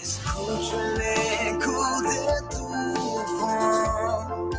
Escucho 0.00 0.80
el 0.80 1.00
eco 1.00 2.02
de 2.02 2.26
tu 2.50 2.66
voz 3.40 4.50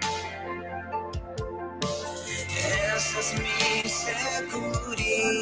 Esa 2.97 3.21
es 3.21 3.35
mi 3.39 3.83
seguridad. 3.89 5.41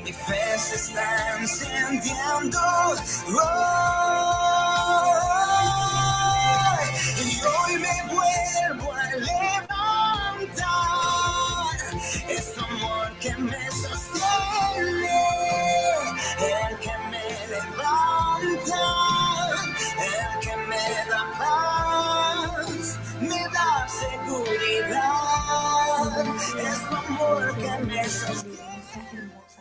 Mi 0.04 0.12
fe 0.12 0.58
se 0.58 0.74
está 0.76 1.38
encendiendo. 1.38 2.60
Oh, 3.28 4.65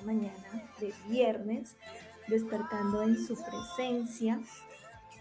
mañana 0.05 0.69
de 0.79 0.93
viernes, 1.09 1.75
despertando 2.27 3.03
en 3.03 3.17
su 3.17 3.35
presencia. 3.35 4.39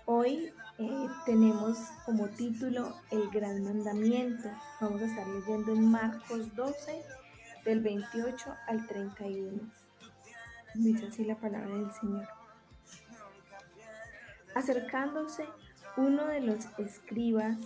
Hoy 0.07 0.53
eh, 0.79 1.07
tenemos 1.25 1.79
como 2.05 2.29
título 2.29 2.95
El 3.11 3.31
Gran 3.31 3.65
Mandamiento. 3.65 4.51
Vamos 4.79 5.01
a 5.01 5.07
estar 5.07 5.27
leyendo 5.27 5.73
en 5.73 5.91
Marcos 5.91 6.55
12, 6.55 7.03
del 7.65 7.81
28 7.81 8.55
al 8.67 8.87
31. 8.87 9.63
Dice 10.75 11.07
así 11.07 11.25
la 11.25 11.37
palabra 11.37 11.75
del 11.75 11.91
Señor. 11.93 12.29
Acercándose 14.55 15.47
uno 15.97 16.27
de 16.27 16.41
los 16.41 16.67
escribas 16.79 17.57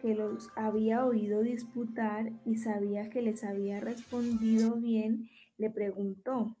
que 0.00 0.14
los 0.14 0.50
había 0.54 1.04
oído 1.04 1.42
disputar 1.42 2.30
y 2.44 2.58
sabía 2.58 3.10
que 3.10 3.20
les 3.20 3.42
había 3.42 3.80
respondido 3.80 4.76
bien, 4.76 5.28
le 5.56 5.70
preguntó, 5.70 6.56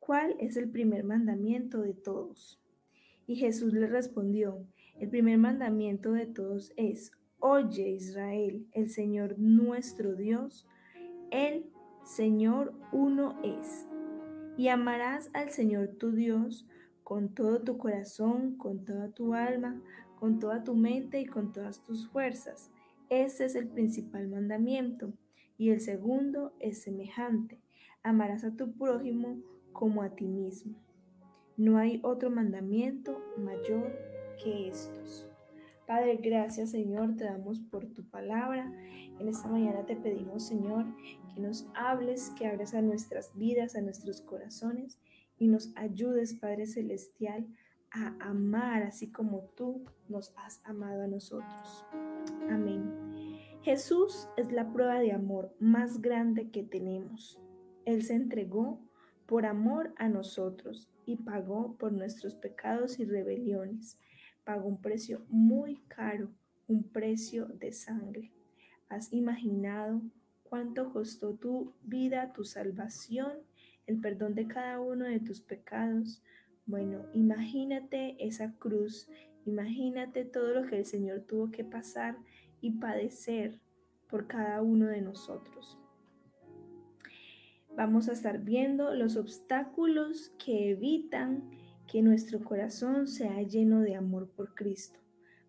¿cuál 0.00 0.34
es 0.40 0.56
el 0.56 0.68
primer 0.68 1.04
mandamiento 1.04 1.80
de 1.80 1.94
todos? 1.94 2.58
Y 3.26 3.36
Jesús 3.36 3.72
le 3.72 3.86
respondió, 3.86 4.66
el 4.98 5.08
primer 5.08 5.38
mandamiento 5.38 6.12
de 6.12 6.26
todos 6.26 6.72
es, 6.76 7.12
oye 7.38 7.90
Israel, 7.90 8.66
el 8.72 8.88
Señor 8.88 9.38
nuestro 9.38 10.14
Dios, 10.14 10.66
el 11.30 11.66
Señor 12.04 12.74
uno 12.92 13.38
es. 13.42 13.86
Y 14.56 14.68
amarás 14.68 15.30
al 15.32 15.50
Señor 15.50 15.88
tu 15.98 16.12
Dios 16.12 16.66
con 17.02 17.34
todo 17.34 17.62
tu 17.62 17.78
corazón, 17.78 18.56
con 18.56 18.84
toda 18.84 19.08
tu 19.10 19.34
alma, 19.34 19.80
con 20.18 20.38
toda 20.38 20.62
tu 20.62 20.74
mente 20.74 21.20
y 21.20 21.26
con 21.26 21.52
todas 21.52 21.82
tus 21.82 22.08
fuerzas. 22.08 22.70
Ese 23.08 23.44
es 23.44 23.54
el 23.54 23.68
principal 23.68 24.28
mandamiento. 24.28 25.12
Y 25.58 25.70
el 25.70 25.80
segundo 25.80 26.54
es 26.60 26.82
semejante. 26.82 27.60
Amarás 28.02 28.44
a 28.44 28.56
tu 28.56 28.72
prójimo 28.72 29.38
como 29.72 30.02
a 30.02 30.14
ti 30.14 30.26
mismo. 30.26 30.76
No 31.56 31.78
hay 31.78 32.00
otro 32.02 32.30
mandamiento 32.30 33.18
mayor 33.38 33.92
que 34.42 34.68
estos. 34.68 35.28
Padre, 35.86 36.16
gracias 36.16 36.70
Señor, 36.70 37.16
te 37.16 37.24
damos 37.24 37.60
por 37.60 37.86
tu 37.86 38.04
palabra. 38.04 38.72
En 39.18 39.28
esta 39.28 39.48
mañana 39.48 39.84
te 39.84 39.96
pedimos, 39.96 40.46
Señor, 40.46 40.86
que 41.34 41.40
nos 41.40 41.66
hables, 41.74 42.30
que 42.38 42.46
abras 42.46 42.74
a 42.74 42.82
nuestras 42.82 43.36
vidas, 43.36 43.76
a 43.76 43.82
nuestros 43.82 44.20
corazones 44.22 44.98
y 45.38 45.48
nos 45.48 45.72
ayudes, 45.76 46.34
Padre 46.34 46.66
Celestial, 46.66 47.46
a 47.90 48.16
amar 48.20 48.84
así 48.84 49.10
como 49.10 49.50
tú 49.56 49.84
nos 50.08 50.32
has 50.36 50.60
amado 50.64 51.02
a 51.02 51.08
nosotros. 51.08 51.84
Amén. 52.48 53.12
Jesús 53.62 54.28
es 54.36 54.50
la 54.50 54.72
prueba 54.72 54.98
de 54.98 55.12
amor 55.12 55.54
más 55.60 56.00
grande 56.00 56.50
que 56.50 56.62
tenemos. 56.62 57.38
Él 57.84 58.02
se 58.02 58.14
entregó 58.14 58.80
por 59.32 59.46
amor 59.46 59.94
a 59.96 60.10
nosotros 60.10 60.90
y 61.06 61.16
pagó 61.16 61.78
por 61.78 61.90
nuestros 61.90 62.34
pecados 62.34 62.98
y 62.98 63.06
rebeliones. 63.06 63.96
Pagó 64.44 64.68
un 64.68 64.82
precio 64.82 65.24
muy 65.30 65.76
caro, 65.88 66.28
un 66.68 66.82
precio 66.82 67.46
de 67.46 67.72
sangre. 67.72 68.30
¿Has 68.90 69.10
imaginado 69.10 70.02
cuánto 70.42 70.92
costó 70.92 71.32
tu 71.32 71.72
vida, 71.82 72.34
tu 72.34 72.44
salvación, 72.44 73.32
el 73.86 74.02
perdón 74.02 74.34
de 74.34 74.48
cada 74.48 74.78
uno 74.80 75.06
de 75.06 75.18
tus 75.18 75.40
pecados? 75.40 76.22
Bueno, 76.66 77.06
imagínate 77.14 78.22
esa 78.22 78.52
cruz, 78.58 79.08
imagínate 79.46 80.26
todo 80.26 80.52
lo 80.52 80.68
que 80.68 80.76
el 80.76 80.84
Señor 80.84 81.20
tuvo 81.20 81.50
que 81.50 81.64
pasar 81.64 82.18
y 82.60 82.72
padecer 82.72 83.58
por 84.10 84.26
cada 84.26 84.60
uno 84.60 84.88
de 84.88 85.00
nosotros. 85.00 85.78
Vamos 87.76 88.08
a 88.08 88.12
estar 88.12 88.38
viendo 88.38 88.94
los 88.94 89.16
obstáculos 89.16 90.32
que 90.38 90.70
evitan 90.70 91.50
que 91.86 92.02
nuestro 92.02 92.40
corazón 92.44 93.06
sea 93.06 93.42
lleno 93.42 93.80
de 93.80 93.94
amor 93.94 94.28
por 94.28 94.54
Cristo. 94.54 94.98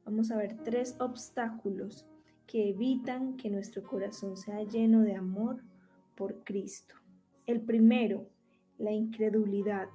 Vamos 0.06 0.32
a 0.32 0.38
ver 0.38 0.58
tres 0.64 0.96
obstáculos 1.00 2.06
que 2.48 2.70
evitan 2.70 3.36
que 3.36 3.50
nuestro 3.50 3.84
corazón 3.84 4.38
sea 4.38 4.64
lleno 4.64 5.02
de 5.02 5.16
amor 5.16 5.62
por 6.16 6.44
Cristo. 6.44 6.96
El 7.46 7.62
primero, 7.62 8.30
la 8.78 8.92
incredulidad. 8.92 9.90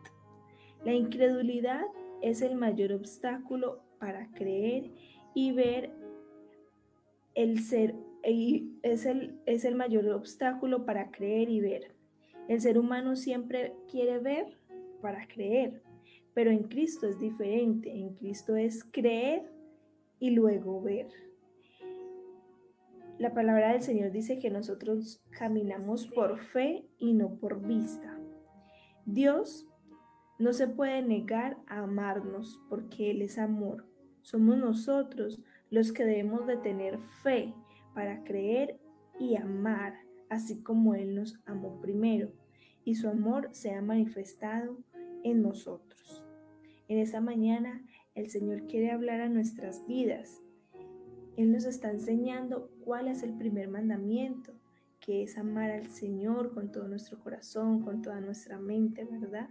La 0.85 0.93
incredulidad 0.93 1.85
es 2.23 2.43
el 2.43 2.57
mayor 2.57 2.93
obstáculo 2.93 3.83
para 3.99 4.31
creer 4.33 4.91
y 5.35 5.53
ver 5.53 5.93
el 7.35 7.61
ser 7.61 7.95
es 8.23 9.07
el, 9.07 9.41
es 9.47 9.65
el 9.65 9.75
mayor 9.75 10.09
obstáculo 10.09 10.85
para 10.85 11.11
creer 11.11 11.49
y 11.49 11.61
ver. 11.61 11.98
El 12.49 12.61
ser 12.61 12.79
humano 12.79 13.15
siempre 13.15 13.75
quiere 13.91 14.19
ver 14.19 14.59
para 15.03 15.29
creer, 15.29 15.83
pero 16.35 16.50
en 16.50 16.65
Cristo 16.65 17.06
es 17.06 17.19
diferente. 17.21 17.91
En 17.91 18.15
Cristo 18.15 18.56
es 18.56 18.85
creer 18.85 19.43
y 20.19 20.31
luego 20.31 20.83
ver. 20.83 21.09
La 23.19 23.35
palabra 23.35 23.73
del 23.73 23.83
Señor 23.83 24.12
dice 24.12 24.39
que 24.39 24.49
nosotros 24.49 25.21
caminamos 25.31 26.06
por 26.06 26.39
fe 26.39 26.87
y 26.99 27.12
no 27.12 27.35
por 27.37 27.61
vista. 27.67 28.19
Dios 29.05 29.67
no 30.39 30.53
se 30.53 30.69
puede 30.69 31.03
negar 31.03 31.59
a 31.67 31.81
amarnos 31.81 32.61
porque 32.69 33.11
Él 33.11 33.23
es 33.23 33.39
amor. 33.39 33.85
Somos 34.23 34.56
nosotros 34.56 35.43
los 35.71 35.93
que 35.93 36.05
debemos 36.05 36.47
de 36.47 36.56
tener 36.59 36.99
fe 37.23 37.53
para 37.94 38.23
creer 38.23 38.79
y 39.19 39.37
amar, 39.37 39.94
así 40.31 40.63
como 40.63 40.95
Él 40.95 41.15
nos 41.15 41.39
amó 41.47 41.81
primero, 41.81 42.33
y 42.85 42.95
su 42.95 43.09
amor 43.09 43.49
se 43.53 43.73
ha 43.73 43.83
manifestado 43.83 44.79
en 45.25 45.43
nosotros. 45.43 46.25
En 46.89 46.99
esta 46.99 47.21
mañana 47.21 47.85
el 48.15 48.29
Señor 48.29 48.67
quiere 48.67 48.91
hablar 48.91 49.21
a 49.21 49.29
nuestras 49.29 49.87
vidas. 49.87 50.41
Él 51.37 51.53
nos 51.53 51.65
está 51.65 51.91
enseñando 51.91 52.71
cuál 52.85 53.09
es 53.09 53.23
el 53.23 53.35
primer 53.35 53.69
mandamiento, 53.69 54.53
que 55.01 55.23
es 55.23 55.39
amar 55.39 55.71
al 55.71 55.87
Señor 55.89 56.53
con 56.53 56.73
todo 56.73 56.89
nuestro 56.89 57.19
corazón, 57.21 57.83
con 57.83 58.03
toda 58.03 58.21
nuestra 58.21 58.59
mente, 58.59 59.05
¿verdad? 59.05 59.51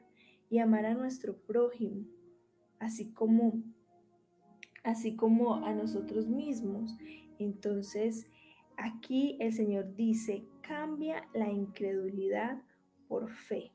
Y 0.49 0.59
amar 0.59 0.85
a 0.85 0.93
nuestro 0.93 1.37
prójimo, 1.37 2.05
así 2.79 3.11
como 3.11 3.63
así 4.87 5.15
como 5.15 5.55
a 5.65 5.73
nosotros 5.73 6.27
mismos. 6.27 6.95
Entonces, 7.39 8.27
aquí 8.77 9.37
el 9.39 9.51
Señor 9.53 9.95
dice, 9.95 10.45
cambia 10.61 11.27
la 11.33 11.51
incredulidad 11.51 12.61
por 13.07 13.29
fe. 13.29 13.71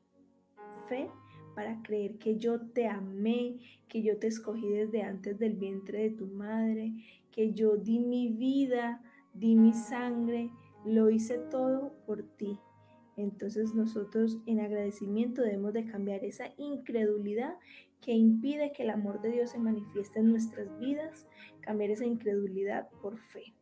Fe 0.87 1.09
para 1.55 1.81
creer 1.83 2.17
que 2.17 2.37
yo 2.37 2.61
te 2.71 2.87
amé, 2.87 3.59
que 3.87 4.01
yo 4.01 4.17
te 4.17 4.27
escogí 4.27 4.67
desde 4.69 5.03
antes 5.03 5.37
del 5.37 5.55
vientre 5.55 6.03
de 6.03 6.09
tu 6.11 6.25
madre, 6.27 6.93
que 7.31 7.53
yo 7.53 7.77
di 7.77 7.99
mi 7.99 8.29
vida, 8.29 9.03
di 9.33 9.55
mi 9.55 9.73
sangre, 9.73 10.49
lo 10.85 11.09
hice 11.09 11.37
todo 11.37 11.93
por 12.05 12.23
ti. 12.37 12.59
Entonces 13.15 13.75
nosotros 13.75 14.39
en 14.47 14.59
agradecimiento 14.59 15.43
debemos 15.43 15.73
de 15.73 15.85
cambiar 15.85 16.23
esa 16.23 16.45
incredulidad 16.57 17.55
que 18.01 18.13
impide 18.13 18.71
que 18.73 18.83
el 18.83 18.89
amor 18.89 19.21
de 19.21 19.31
Dios 19.31 19.51
se 19.51 19.59
manifieste 19.59 20.19
en 20.19 20.31
nuestras 20.31 20.77
vidas, 20.79 21.27
cambiar 21.61 21.91
esa 21.91 22.05
incredulidad 22.05 22.89
por 23.01 23.19
fe. 23.19 23.53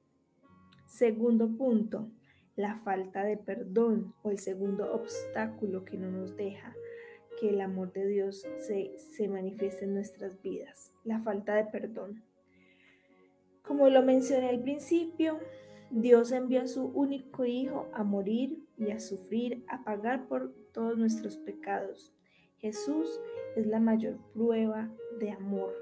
Segundo 0.92 1.48
punto, 1.56 2.12
la 2.58 2.76
falta 2.80 3.24
de 3.24 3.38
perdón 3.38 4.14
o 4.24 4.30
el 4.30 4.40
segundo 4.40 4.94
obstáculo 4.94 5.86
que 5.86 5.96
no 5.96 6.12
nos 6.12 6.36
deja 6.36 6.76
que 7.40 7.52
el 7.52 7.62
amor 7.62 7.94
de 7.94 8.06
Dios 8.08 8.46
se, 8.58 8.98
se 8.98 9.30
manifieste 9.30 9.86
en 9.86 9.94
nuestras 9.94 10.42
vidas, 10.42 10.92
la 11.06 11.22
falta 11.22 11.56
de 11.56 11.64
perdón. 11.64 12.22
Como 13.64 13.88
lo 13.88 14.04
mencioné 14.04 14.50
al 14.50 14.62
principio, 14.62 15.40
Dios 15.92 16.34
envió 16.34 16.62
a 16.62 16.68
su 16.68 16.88
único 16.88 17.46
Hijo 17.46 17.88
a 17.94 18.04
morir 18.04 18.62
y 18.78 18.92
a 18.92 19.00
sufrir, 19.00 19.64
a 19.70 19.86
pagar 19.86 20.28
por 20.28 20.54
todos 20.74 20.98
nuestros 20.98 21.38
pecados. 21.38 22.12
Jesús 22.58 23.22
es 23.56 23.66
la 23.66 23.80
mayor 23.80 24.18
prueba 24.34 24.92
de 25.22 25.32
amor. 25.32 25.74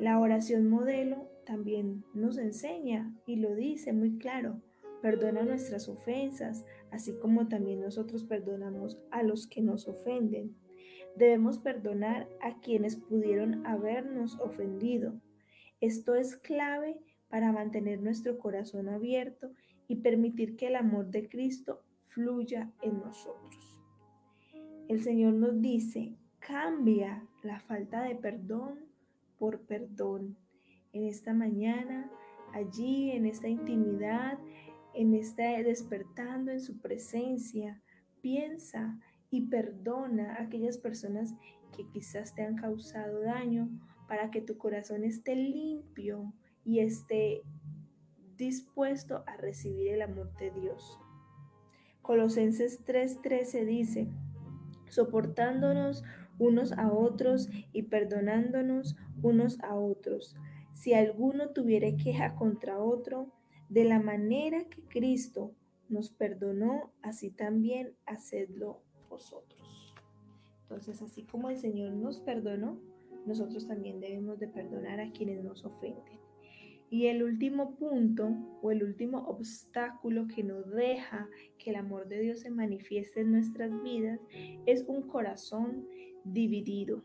La 0.00 0.18
oración 0.18 0.68
modelo 0.68 1.28
también 1.44 2.04
nos 2.14 2.38
enseña 2.38 3.14
y 3.26 3.36
lo 3.36 3.54
dice 3.54 3.92
muy 3.92 4.18
claro. 4.18 4.60
Perdona 5.02 5.42
nuestras 5.42 5.88
ofensas, 5.88 6.64
así 6.90 7.14
como 7.18 7.48
también 7.48 7.80
nosotros 7.80 8.24
perdonamos 8.24 8.98
a 9.10 9.22
los 9.22 9.46
que 9.46 9.60
nos 9.60 9.86
ofenden. 9.86 10.56
Debemos 11.16 11.58
perdonar 11.58 12.28
a 12.40 12.60
quienes 12.60 12.96
pudieron 12.96 13.66
habernos 13.66 14.38
ofendido. 14.40 15.20
Esto 15.80 16.14
es 16.14 16.36
clave 16.36 16.98
para 17.28 17.52
mantener 17.52 18.00
nuestro 18.00 18.38
corazón 18.38 18.88
abierto 18.88 19.52
y 19.88 19.96
permitir 19.96 20.56
que 20.56 20.68
el 20.68 20.76
amor 20.76 21.10
de 21.10 21.28
Cristo 21.28 21.82
fluya 22.08 22.70
en 22.80 23.00
nosotros. 23.00 23.82
El 24.88 25.02
Señor 25.02 25.34
nos 25.34 25.60
dice, 25.60 26.14
cambia 26.38 27.26
la 27.42 27.60
falta 27.60 28.02
de 28.02 28.14
perdón 28.14 28.78
por 29.38 29.60
perdón. 29.60 30.36
En 30.94 31.04
esta 31.04 31.34
mañana, 31.34 32.08
allí, 32.52 33.10
en 33.10 33.26
esta 33.26 33.48
intimidad, 33.48 34.38
en 34.94 35.12
este 35.14 35.64
despertando 35.64 36.52
en 36.52 36.60
su 36.60 36.78
presencia, 36.78 37.82
piensa 38.20 39.00
y 39.28 39.48
perdona 39.48 40.36
a 40.36 40.42
aquellas 40.42 40.78
personas 40.78 41.34
que 41.76 41.88
quizás 41.88 42.36
te 42.36 42.42
han 42.42 42.54
causado 42.54 43.22
daño 43.22 43.68
para 44.06 44.30
que 44.30 44.40
tu 44.40 44.56
corazón 44.56 45.02
esté 45.02 45.34
limpio 45.34 46.32
y 46.64 46.78
esté 46.78 47.42
dispuesto 48.36 49.24
a 49.26 49.36
recibir 49.36 49.88
el 49.88 50.02
amor 50.02 50.32
de 50.36 50.52
Dios. 50.52 51.00
Colosenses 52.02 52.84
3:13 52.84 53.64
dice, 53.64 54.08
soportándonos 54.88 56.04
unos 56.38 56.70
a 56.72 56.92
otros 56.92 57.48
y 57.72 57.82
perdonándonos 57.82 58.96
unos 59.22 59.58
a 59.60 59.74
otros. 59.74 60.36
Si 60.74 60.92
alguno 60.92 61.50
tuviera 61.50 61.96
queja 61.96 62.34
contra 62.34 62.78
otro, 62.78 63.32
de 63.68 63.84
la 63.84 64.00
manera 64.00 64.64
que 64.64 64.82
Cristo 64.82 65.54
nos 65.88 66.10
perdonó, 66.10 66.92
así 67.00 67.30
también 67.30 67.94
hacedlo 68.04 68.82
vosotros. 69.08 69.94
Entonces, 70.62 71.00
así 71.02 71.22
como 71.24 71.50
el 71.50 71.58
Señor 71.58 71.92
nos 71.92 72.20
perdonó, 72.20 72.78
nosotros 73.26 73.66
también 73.66 74.00
debemos 74.00 74.38
de 74.38 74.48
perdonar 74.48 75.00
a 75.00 75.10
quienes 75.12 75.42
nos 75.42 75.64
ofenden. 75.64 76.18
Y 76.90 77.06
el 77.06 77.22
último 77.22 77.74
punto 77.76 78.30
o 78.62 78.70
el 78.70 78.82
último 78.82 79.18
obstáculo 79.26 80.26
que 80.28 80.42
nos 80.42 80.70
deja 80.70 81.28
que 81.58 81.70
el 81.70 81.76
amor 81.76 82.08
de 82.08 82.20
Dios 82.20 82.40
se 82.40 82.50
manifieste 82.50 83.20
en 83.20 83.32
nuestras 83.32 83.70
vidas 83.82 84.20
es 84.66 84.84
un 84.86 85.02
corazón 85.02 85.86
dividido. 86.24 87.02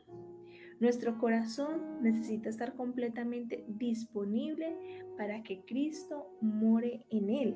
Nuestro 0.79 1.17
corazón 1.17 2.01
necesita 2.01 2.49
estar 2.49 2.73
completamente 2.75 3.65
disponible 3.67 4.75
para 5.17 5.43
que 5.43 5.61
Cristo 5.65 6.31
more 6.39 7.05
en 7.09 7.29
él. 7.29 7.55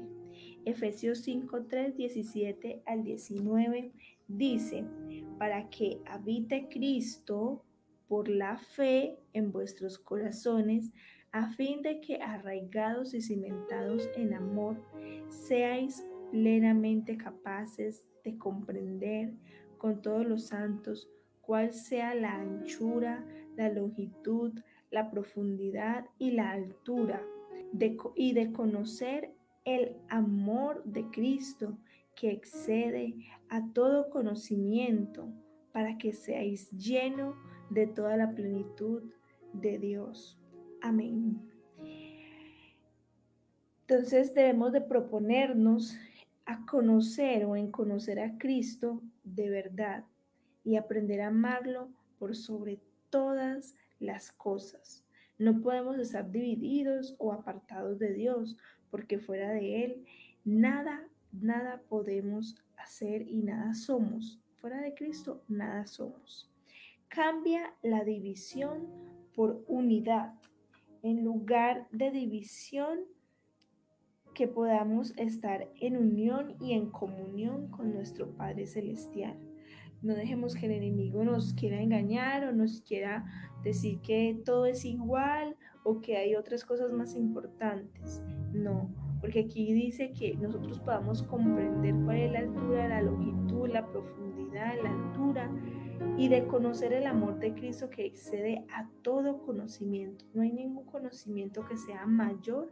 Efesios 0.66 1.20
5, 1.20 1.66
3, 1.66 1.96
17 1.96 2.84
al 2.86 3.04
19 3.04 3.94
dice, 4.28 4.86
para 5.38 5.70
que 5.70 6.02
habite 6.06 6.68
Cristo 6.70 7.64
por 8.10 8.28
la 8.28 8.58
fe 8.58 9.18
en 9.32 9.52
vuestros 9.52 9.98
corazones, 9.98 10.92
a 11.32 11.50
fin 11.54 11.82
de 11.82 12.02
que 12.02 12.18
arraigados 12.18 13.14
y 13.14 13.22
cimentados 13.22 14.10
en 14.16 14.34
amor, 14.34 14.78
seáis 15.30 16.06
plenamente 16.32 17.18
capaces 17.18 18.06
de 18.24 18.38
comprender 18.38 19.34
con 19.78 20.02
todos 20.02 20.26
los 20.26 20.48
santos 20.48 21.10
cuál 21.44 21.74
sea 21.74 22.16
la 22.16 22.36
anchura, 22.36 23.24
la 23.56 23.70
longitud, 23.70 24.60
la 24.92 25.12
profundidad 25.12 26.06
y 26.18 26.32
la 26.32 26.52
altura, 26.52 27.22
y 28.16 28.34
de 28.34 28.52
conocer 28.52 29.32
el 29.66 29.96
amor 30.10 30.84
de 30.86 31.06
Cristo 31.12 31.78
que 32.16 32.32
excede 32.32 33.16
a 33.50 33.66
todo 33.74 34.10
conocimiento, 34.10 35.30
para 35.72 35.98
que 35.98 36.14
seáis 36.14 36.70
lleno 36.72 37.36
de 37.72 37.88
toda 37.88 38.16
la 38.16 38.32
plenitud 38.32 39.04
de 39.54 39.80
Dios. 39.80 40.40
Amén. 40.82 41.42
Entonces 43.88 44.34
debemos 44.34 44.72
de 44.72 44.82
proponernos 44.82 45.98
a 46.46 46.66
conocer 46.66 47.46
o 47.46 47.56
en 47.56 47.72
conocer 47.72 48.20
a 48.20 48.38
Cristo 48.38 49.02
de 49.24 49.50
verdad 49.50 50.06
y 50.64 50.76
aprender 50.76 51.22
a 51.22 51.28
amarlo 51.28 51.90
por 52.20 52.36
sobre 52.36 52.80
todas 53.10 53.76
las 54.00 54.32
cosas. 54.32 55.04
No 55.38 55.62
podemos 55.62 55.98
estar 55.98 56.32
divididos 56.32 57.16
o 57.18 57.34
apartados 57.34 58.00
de 58.00 58.14
Dios, 58.14 58.58
porque 58.92 59.20
fuera 59.20 59.52
de 59.52 59.84
Él 59.84 60.06
nada, 60.46 61.08
nada 61.32 61.82
podemos 61.90 62.56
hacer 62.78 63.28
y 63.28 63.42
nada 63.42 63.74
somos. 63.74 64.40
Fuera 64.56 64.82
de 64.82 64.94
Cristo, 64.94 65.44
nada 65.48 65.86
somos. 65.86 66.50
Cambia 67.08 67.74
la 67.82 68.04
división 68.04 68.88
por 69.36 69.64
unidad. 69.68 70.34
En 71.02 71.24
lugar 71.24 71.88
de 71.92 72.12
división, 72.12 73.00
que 74.34 74.48
podamos 74.48 75.14
estar 75.18 75.70
en 75.80 75.98
unión 75.98 76.56
y 76.60 76.74
en 76.74 76.90
comunión 76.90 77.68
con 77.68 77.94
nuestro 77.94 78.32
Padre 78.32 78.66
Celestial. 78.66 79.38
No 80.04 80.16
dejemos 80.16 80.54
que 80.56 80.66
el 80.66 80.74
enemigo 80.74 81.24
nos 81.24 81.54
quiera 81.54 81.82
engañar 81.82 82.44
o 82.44 82.52
nos 82.52 82.82
quiera 82.82 83.26
decir 83.64 84.02
que 84.02 84.38
todo 84.44 84.66
es 84.66 84.84
igual 84.84 85.56
o 85.86 86.02
que 86.02 86.18
hay 86.18 86.36
otras 86.36 86.66
cosas 86.66 86.92
más 86.92 87.16
importantes. 87.16 88.22
No, 88.52 88.94
porque 89.22 89.40
aquí 89.40 89.74
dice 89.74 90.12
que 90.12 90.36
nosotros 90.36 90.82
podamos 90.82 91.24
comprender 91.24 91.96
cuál 92.04 92.18
es 92.18 92.32
la 92.34 92.40
altura, 92.40 92.90
la 92.90 93.02
longitud, 93.02 93.70
la 93.70 93.88
profundidad, 93.88 94.74
la 94.84 94.90
altura 94.90 95.50
y 96.18 96.28
de 96.28 96.48
conocer 96.48 96.92
el 96.92 97.08
amor 97.08 97.40
de 97.40 97.54
Cristo 97.54 97.90
que 97.90 98.06
excede 98.06 98.66
a 98.76 98.90
todo 99.04 99.42
conocimiento. 99.46 100.26
No 100.34 100.42
hay 100.42 100.52
ningún 100.52 100.86
conocimiento 100.86 101.66
que 101.66 101.78
sea 101.78 102.06
mayor 102.06 102.70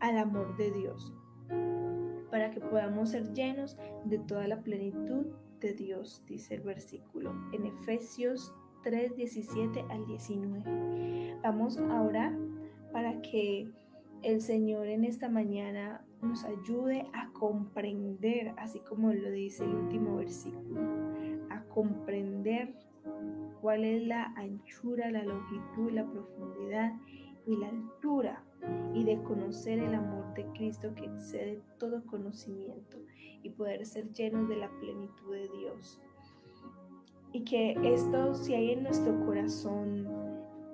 al 0.00 0.18
amor 0.18 0.54
de 0.58 0.70
Dios, 0.70 1.14
para 2.30 2.50
que 2.50 2.60
podamos 2.60 3.08
ser 3.08 3.32
llenos 3.32 3.78
de 4.04 4.18
toda 4.18 4.46
la 4.48 4.60
plenitud 4.60 5.28
de 5.62 5.74
Dios, 5.74 6.22
dice 6.26 6.56
el 6.56 6.62
versículo 6.62 7.32
en 7.52 7.66
Efesios 7.66 8.52
3, 8.82 9.14
17 9.14 9.84
al 9.90 10.04
19. 10.06 11.38
Vamos 11.42 11.78
a 11.78 12.02
orar 12.02 12.36
para 12.92 13.22
que 13.22 13.70
el 14.22 14.40
Señor 14.40 14.88
en 14.88 15.04
esta 15.04 15.28
mañana 15.28 16.04
nos 16.20 16.44
ayude 16.44 17.06
a 17.12 17.32
comprender, 17.32 18.54
así 18.58 18.80
como 18.80 19.12
lo 19.12 19.30
dice 19.30 19.64
el 19.64 19.74
último 19.74 20.16
versículo, 20.16 20.80
a 21.50 21.62
comprender 21.64 22.74
cuál 23.60 23.84
es 23.84 24.02
la 24.02 24.34
anchura, 24.36 25.10
la 25.10 25.24
longitud, 25.24 25.92
la 25.92 26.04
profundidad 26.04 26.92
y 27.46 27.56
la 27.56 27.68
altura 27.68 28.44
y 28.94 29.04
de 29.04 29.22
conocer 29.22 29.78
el 29.78 29.94
amor 29.94 30.34
de 30.34 30.44
Cristo 30.56 30.92
que 30.94 31.04
excede 31.04 31.60
todo 31.78 32.04
conocimiento 32.06 32.98
y 33.42 33.50
poder 33.50 33.84
ser 33.86 34.12
llenos 34.12 34.48
de 34.48 34.56
la 34.56 34.70
plenitud 34.80 35.32
de 35.32 35.48
Dios. 35.48 36.00
Y 37.32 37.44
que 37.44 37.76
esto, 37.82 38.34
si 38.34 38.54
hay 38.54 38.72
en 38.72 38.82
nuestro 38.82 39.24
corazón 39.24 40.06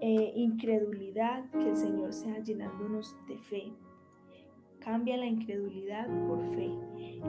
eh, 0.00 0.32
incredulidad, 0.36 1.50
que 1.50 1.70
el 1.70 1.76
Señor 1.76 2.12
sea 2.12 2.38
llenándonos 2.38 3.16
de 3.26 3.36
fe. 3.38 3.72
Cambia 4.78 5.16
la 5.16 5.26
incredulidad 5.26 6.06
por 6.28 6.44
fe, 6.54 6.70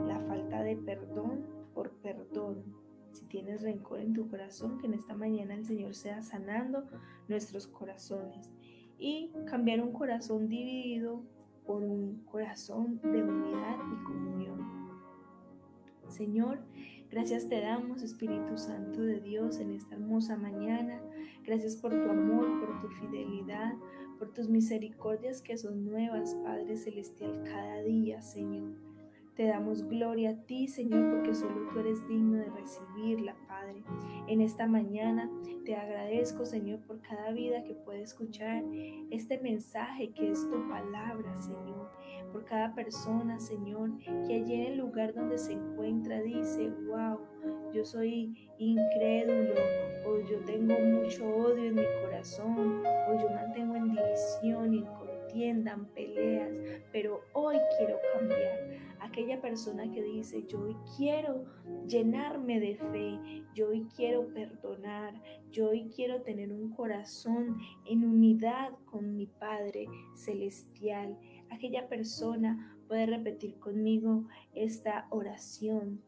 la 0.06 0.20
falta 0.20 0.62
de 0.62 0.76
perdón 0.76 1.46
por 1.74 1.90
perdón. 1.90 2.62
Si 3.10 3.24
tienes 3.26 3.62
rencor 3.62 4.00
en 4.00 4.12
tu 4.12 4.28
corazón, 4.28 4.78
que 4.78 4.86
en 4.86 4.94
esta 4.94 5.14
mañana 5.14 5.54
el 5.54 5.64
Señor 5.64 5.94
sea 5.94 6.22
sanando 6.22 6.84
nuestros 7.28 7.66
corazones 7.66 8.48
y 8.98 9.32
cambiar 9.46 9.80
un 9.80 9.92
corazón 9.92 10.48
dividido 10.48 11.22
por 11.66 11.82
un 11.82 12.22
corazón 12.30 13.00
de 13.02 13.22
unidad 13.22 13.78
y 13.92 14.04
comunión. 14.04 14.89
Señor, 16.10 16.58
gracias 17.10 17.48
te 17.48 17.60
damos, 17.60 18.02
Espíritu 18.02 18.56
Santo 18.56 19.00
de 19.00 19.20
Dios, 19.20 19.58
en 19.60 19.72
esta 19.72 19.94
hermosa 19.94 20.36
mañana. 20.36 21.00
Gracias 21.44 21.76
por 21.76 21.92
tu 21.92 22.10
amor, 22.10 22.60
por 22.60 22.80
tu 22.80 22.88
fidelidad, 22.88 23.74
por 24.18 24.32
tus 24.32 24.48
misericordias 24.48 25.40
que 25.40 25.56
son 25.56 25.84
nuevas, 25.84 26.34
Padre 26.44 26.76
Celestial, 26.76 27.42
cada 27.44 27.82
día, 27.82 28.22
Señor. 28.22 28.72
Te 29.36 29.46
damos 29.46 29.88
gloria 29.88 30.30
a 30.30 30.46
ti, 30.46 30.68
Señor, 30.68 31.16
porque 31.16 31.34
solo 31.34 31.68
tú 31.72 31.78
eres 31.78 32.06
digno 32.08 32.38
de 32.38 32.50
recibirla, 32.50 33.36
Padre. 33.60 33.82
En 34.26 34.40
esta 34.40 34.66
mañana 34.66 35.30
te 35.64 35.74
agradezco, 35.74 36.44
Señor, 36.44 36.80
por 36.80 37.00
cada 37.00 37.32
vida 37.32 37.62
que 37.64 37.74
puede 37.74 38.02
escuchar 38.02 38.62
este 39.10 39.38
mensaje 39.38 40.10
que 40.12 40.30
es 40.30 40.48
tu 40.48 40.68
palabra, 40.68 41.34
Señor. 41.36 41.90
Por 42.32 42.44
cada 42.44 42.74
persona, 42.74 43.40
Señor, 43.40 43.90
que 44.26 44.34
allí 44.34 44.54
en 44.54 44.72
el 44.72 44.78
lugar 44.78 45.14
donde 45.14 45.36
se 45.36 45.52
encuentra 45.52 46.22
dice, 46.22 46.70
wow, 46.86 47.18
yo 47.72 47.84
soy 47.84 48.48
incrédulo, 48.58 49.54
o 50.06 50.20
yo 50.20 50.38
tengo 50.44 50.78
mucho 50.78 51.26
odio 51.26 51.64
en 51.64 51.74
mi 51.74 51.84
corazón, 52.04 52.82
o 53.08 53.20
yo 53.20 53.30
mantengo 53.30 53.74
en 53.74 53.90
división 53.90 54.74
en 54.74 54.84
contienda, 54.84 55.78
peleas, 55.94 56.50
pero 56.92 57.20
hoy 57.32 57.56
quiero 57.78 57.98
cambiar 58.14 58.69
aquella 59.10 59.40
persona 59.40 59.90
que 59.90 60.04
dice, 60.04 60.44
yo 60.46 60.60
hoy 60.60 60.76
quiero 60.96 61.44
llenarme 61.88 62.60
de 62.60 62.76
fe, 62.76 63.44
yo 63.54 63.70
hoy 63.70 63.88
quiero 63.96 64.32
perdonar, 64.32 65.20
yo 65.50 65.70
hoy 65.70 65.90
quiero 65.94 66.22
tener 66.22 66.52
un 66.52 66.70
corazón 66.70 67.58
en 67.86 68.04
unidad 68.04 68.70
con 68.84 69.16
mi 69.16 69.26
Padre 69.26 69.88
Celestial. 70.14 71.18
Aquella 71.50 71.88
persona 71.88 72.78
puede 72.86 73.06
repetir 73.06 73.58
conmigo 73.58 74.28
esta 74.54 75.08
oración 75.10 76.00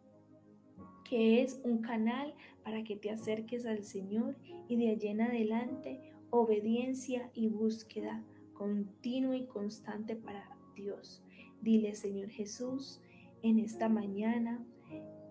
que 1.05 1.43
es 1.43 1.61
un 1.65 1.79
canal 1.79 2.35
para 2.63 2.85
que 2.85 2.95
te 2.95 3.11
acerques 3.11 3.67
al 3.67 3.83
Señor 3.83 4.37
y 4.69 4.77
de 4.77 4.91
allí 4.91 5.09
en 5.09 5.23
adelante 5.23 6.13
obediencia 6.31 7.31
y 7.35 7.49
búsqueda 7.49 8.23
continua 8.55 9.37
y 9.37 9.47
constante 9.47 10.15
para 10.15 10.57
Dios. 10.77 11.23
Dile, 11.63 11.95
Señor 11.95 12.29
Jesús, 12.29 13.01
en 13.41 13.61
esta 13.61 13.89
mañana 13.89 14.67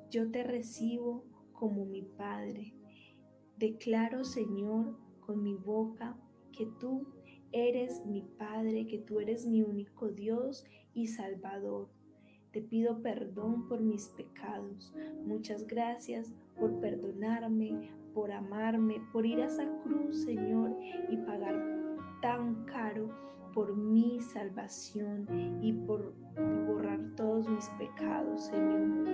yo 0.09 0.31
te 0.31 0.43
recibo 0.43 1.25
como 1.51 1.85
mi 1.85 2.03
Padre. 2.03 2.73
Declaro, 3.57 4.23
Señor, 4.23 4.97
con 5.19 5.43
mi 5.43 5.55
boca 5.55 6.17
que 6.53 6.67
tú 6.79 7.05
eres 7.51 8.05
mi 8.05 8.21
Padre, 8.21 8.87
que 8.87 8.99
tú 8.99 9.19
eres 9.19 9.45
mi 9.45 9.61
único 9.61 10.07
Dios 10.07 10.63
y 10.93 11.07
Salvador. 11.07 11.89
Te 12.53 12.61
pido 12.61 13.01
perdón 13.01 13.67
por 13.67 13.81
mis 13.81 14.07
pecados. 14.07 14.93
Muchas 15.25 15.67
gracias 15.67 16.33
por 16.57 16.79
perdonarme, 16.79 17.91
por 18.13 18.31
amarme, 18.31 19.01
por 19.11 19.25
ir 19.25 19.41
a 19.41 19.47
esa 19.47 19.69
cruz, 19.83 20.23
Señor, 20.23 20.77
y 21.09 21.17
pagar 21.17 21.61
tan 22.21 22.63
caro 22.63 23.09
por 23.53 23.75
mi 23.75 24.19
salvación 24.19 25.27
y 25.61 25.73
por 25.73 26.13
borrar 26.67 26.99
todos 27.15 27.49
mis 27.49 27.67
pecados, 27.79 28.45
Señor. 28.45 29.05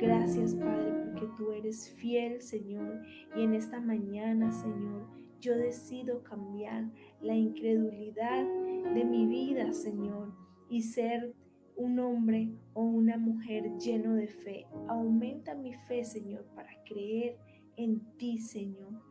Gracias, 0.00 0.54
Padre, 0.54 0.92
porque 1.04 1.28
tú 1.36 1.52
eres 1.52 1.90
fiel, 1.90 2.40
Señor. 2.40 3.00
Y 3.36 3.42
en 3.42 3.54
esta 3.54 3.80
mañana, 3.80 4.52
Señor, 4.52 5.06
yo 5.40 5.56
decido 5.56 6.22
cambiar 6.22 6.90
la 7.20 7.34
incredulidad 7.34 8.44
de 8.94 9.04
mi 9.04 9.26
vida, 9.26 9.72
Señor, 9.72 10.32
y 10.68 10.82
ser 10.82 11.34
un 11.76 11.98
hombre 11.98 12.50
o 12.72 12.82
una 12.82 13.18
mujer 13.18 13.76
lleno 13.78 14.14
de 14.14 14.28
fe. 14.28 14.66
Aumenta 14.88 15.54
mi 15.54 15.72
fe, 15.72 16.04
Señor, 16.04 16.44
para 16.54 16.70
creer 16.84 17.36
en 17.76 18.00
ti, 18.16 18.38
Señor. 18.38 19.02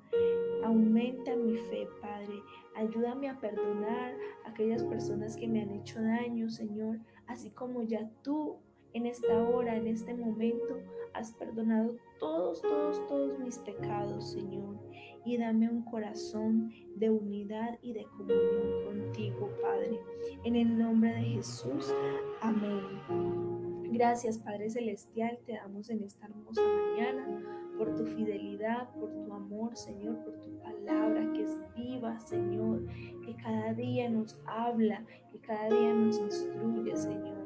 Aumenta 0.63 1.36
mi 1.36 1.58
fe, 1.58 1.88
Padre. 2.01 2.41
Ayúdame 2.75 3.29
a 3.29 3.39
perdonar 3.39 4.15
a 4.46 4.50
aquellas 4.50 4.84
personas 4.84 5.36
que 5.36 5.48
me 5.48 5.62
han 5.62 5.72
hecho 5.72 6.01
daño, 6.01 6.50
Señor, 6.50 7.00
así 7.27 7.51
como 7.51 7.84
ya 7.84 8.10
tú 8.24 8.58
en 8.93 9.08
esta 9.08 9.41
hora, 9.50 9.75
en 9.75 9.88
este 9.88 10.13
momento, 10.13 10.79
has 11.13 11.34
perdonado 11.34 11.96
todos, 12.20 12.62
todos, 12.62 13.05
todos 13.08 13.39
mis 13.39 13.58
pecados, 13.60 14.32
Señor. 14.32 14.77
Y 15.25 15.38
dame 15.38 15.70
un 15.70 15.84
corazón 15.84 16.72
de 16.96 17.10
unidad 17.10 17.79
y 17.82 17.93
de 17.93 18.03
comunión 18.17 18.86
contigo, 18.86 19.50
Padre. 19.62 20.00
En 20.43 20.55
el 20.55 20.77
nombre 20.77 21.13
de 21.13 21.22
Jesús. 21.22 21.93
Amén. 22.41 23.52
Gracias, 23.93 24.39
Padre 24.39 24.71
Celestial, 24.71 25.38
te 25.45 25.53
damos 25.53 25.88
en 25.91 26.01
esta 26.01 26.25
hermosa 26.25 26.63
mañana 26.63 27.73
por 27.77 27.93
tu 27.93 28.07
fidelidad, 28.07 28.89
por 28.95 29.12
tu 29.21 29.31
amor, 29.31 29.77
Señor, 29.77 30.17
por 30.23 30.33
tu 30.41 30.50
palabra 30.57 31.31
que 31.31 31.43
es 31.43 31.62
viva, 31.75 32.19
Señor, 32.19 32.88
que 33.23 33.35
cada 33.35 33.71
día 33.75 34.09
nos 34.09 34.41
habla, 34.47 35.05
que 35.31 35.38
cada 35.38 35.69
día 35.69 35.93
nos 35.93 36.17
instruye, 36.17 36.97
Señor. 36.97 37.43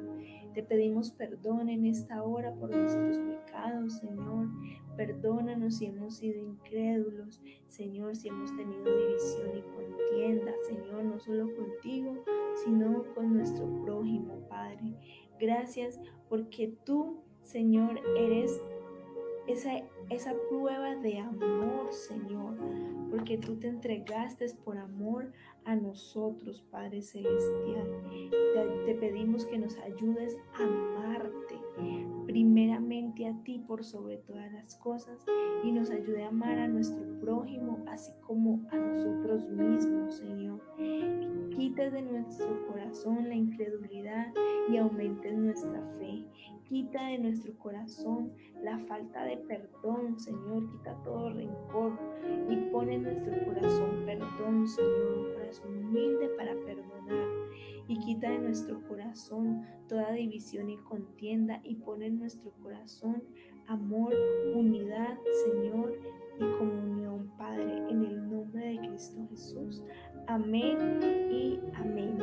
Te 0.53 0.63
pedimos 0.63 1.11
perdón 1.11 1.67
en 1.67 1.85
esta 1.85 2.23
hora 2.23 2.53
por 2.55 2.69
nuestros 2.69 3.17
pecados, 3.19 3.99
Señor. 3.99 4.47
Perdónanos 4.95 5.75
si 5.75 5.87
hemos 5.87 6.15
sido 6.15 6.39
incrédulos, 6.39 7.41
Señor, 7.67 8.15
si 8.15 8.29
hemos 8.29 8.55
tenido 8.55 8.83
división 8.85 9.49
y 9.57 9.61
contienda, 9.61 10.53
Señor, 10.65 11.03
no 11.03 11.19
solo 11.19 11.53
contigo, 11.55 12.23
sino 12.63 13.03
con 13.13 13.33
nuestro 13.35 13.67
prójimo, 13.83 14.47
Padre. 14.49 14.95
Gracias 15.39 16.00
porque 16.29 16.74
tú, 16.86 17.22
Señor, 17.44 18.00
eres 18.17 18.62
esa, 19.48 19.82
esa 20.10 20.34
prueba 20.50 20.96
de 20.96 21.20
amor, 21.20 21.91
Señor, 21.91 22.58
porque 23.10 23.38
tú 23.38 23.58
te 23.58 23.67
entregaste 23.67 24.46
por 24.63 24.77
amor 24.77 25.32
a 25.63 25.75
nosotros, 25.75 26.63
Padre 26.70 27.01
Celestial. 27.01 27.88
Te, 28.29 28.94
te 28.94 28.96
pedimos 28.96 29.46
que 29.46 29.58
nos 29.58 29.77
ayudes 29.77 30.38
a 30.53 30.63
amarte, 30.63 31.56
primeramente 32.27 33.25
a 33.25 33.34
ti 33.43 33.63
por 33.65 33.86
sobre 33.86 34.17
todas 34.17 34.51
las 34.51 34.75
cosas 34.75 35.25
y 35.63 35.72
nos 35.72 35.89
ayude 35.89 36.24
a 36.24 36.27
amar 36.27 36.60
a 36.60 36.67
nuestro 36.67 37.01
prójimo 37.22 37.84
así 37.88 38.12
como 38.22 38.67
a 38.69 38.75
nosotros 38.75 39.50
mismos, 39.50 40.17
Señor. 40.17 40.62
Quita 41.55 41.89
de 41.89 42.01
nuestro 42.01 42.67
corazón 42.67 43.29
la 43.29 43.36
incredulidad 43.36 44.34
y 44.69 44.77
aumentes 44.77 45.38
nuestra 45.38 45.81
fe. 45.98 46.25
Quita 46.67 47.07
de 47.07 47.17
nuestro 47.17 47.57
corazón 47.57 48.34
la 48.62 48.77
falta 48.79 49.24
de 49.24 49.38
perdón, 49.38 50.19
Señor. 50.19 50.69
Quita 50.69 51.01
todo 51.03 51.31
rencor 51.31 51.98
y 52.50 52.57
pone 52.72 52.96
en 52.96 53.03
nuestro 53.03 53.34
corazón 53.46 54.03
perdón, 54.05 54.67
Señor. 54.67 55.17
Un 55.17 55.34
corazón 55.34 55.77
humilde 55.77 56.29
para 56.38 56.53
perdonar 56.55 57.46
y 57.88 58.00
quita 58.00 58.29
de 58.29 58.39
nuestro 58.39 58.82
corazón 58.88 59.65
toda 59.88 60.12
división 60.12 60.70
y 60.70 60.77
contienda 60.77 61.62
y 61.63 61.75
pone 61.75 62.08
en 62.08 62.20
nuestro 62.20 62.51
corazón 62.62 63.24
amor, 63.67 64.13
unidad, 64.53 65.17
Señor, 65.46 65.94
y 66.39 66.58
comunión, 66.58 67.32
Padre, 67.38 67.77
en 67.89 68.03
el 68.03 68.29
nombre 68.29 68.65
de 68.67 68.77
Cristo 68.88 69.20
Jesús. 69.29 69.84
Amén 70.27 71.00
y 71.32 71.60
amén. 71.75 72.17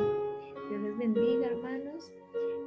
Dios 0.69 0.81
les 0.81 0.97
bendiga, 0.97 1.47
hermanos. 1.47 2.11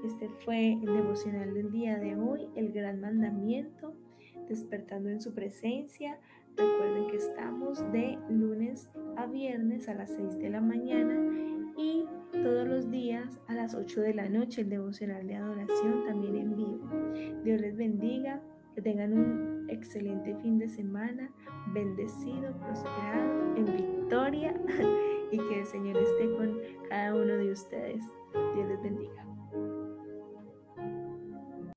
Este 0.04 0.28
fue 0.44 0.74
el 0.74 0.86
devocional 0.86 1.54
del 1.54 1.72
día 1.72 1.98
de 1.98 2.16
hoy, 2.16 2.48
el 2.54 2.72
gran 2.72 3.00
mandamiento, 3.00 3.94
despertando 4.48 5.08
en 5.08 5.20
su 5.20 5.34
presencia. 5.34 6.18
Recuerden 6.56 7.08
que 7.08 7.16
estamos 7.16 7.80
de 7.92 8.18
lunes 8.28 8.90
a 9.16 9.26
viernes 9.26 9.88
a 9.88 9.94
las 9.94 10.10
6 10.10 10.38
de 10.38 10.50
la 10.50 10.60
mañana 10.60 11.18
todos 12.48 12.66
los 12.66 12.90
días 12.90 13.38
a 13.46 13.52
las 13.52 13.74
8 13.74 14.00
de 14.00 14.14
la 14.14 14.26
noche 14.30 14.62
el 14.62 14.70
devocional 14.70 15.26
de 15.26 15.36
adoración 15.36 16.04
también 16.06 16.34
en 16.34 16.56
vivo. 16.56 16.80
Dios 17.44 17.60
les 17.60 17.76
bendiga, 17.76 18.40
que 18.74 18.80
tengan 18.80 19.12
un 19.12 19.66
excelente 19.68 20.34
fin 20.36 20.58
de 20.58 20.66
semana, 20.66 21.30
bendecido, 21.74 22.58
prosperado, 22.58 23.54
en 23.54 23.66
victoria 23.66 24.54
y 25.30 25.36
que 25.36 25.60
el 25.60 25.66
Señor 25.66 25.98
esté 25.98 26.30
con 26.36 26.58
cada 26.88 27.14
uno 27.14 27.36
de 27.36 27.52
ustedes. 27.52 28.02
Dios 28.54 28.66
les 28.66 28.82
bendiga. 28.82 29.27